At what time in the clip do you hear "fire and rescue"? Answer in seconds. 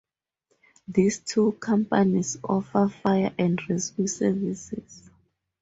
2.89-4.07